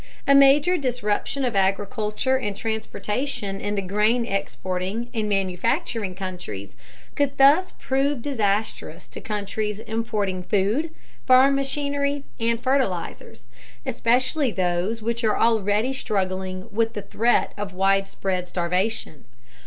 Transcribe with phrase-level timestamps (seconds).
[0.25, 6.75] A major disruption of agriculture and transportation in the grain exporting and manufacturing countries
[7.13, 10.89] could thus prove disastrous to countries importing food,
[11.27, 13.45] farm machinery, and fertilizers
[13.85, 19.25] especially those which are already struggling with the threat of widespread starvation.